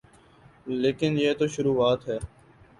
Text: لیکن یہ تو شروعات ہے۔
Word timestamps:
لیکن 0.81 1.11
یہ 1.17 1.33
تو 1.33 1.47
شروعات 1.47 2.07
ہے۔ 2.09 2.17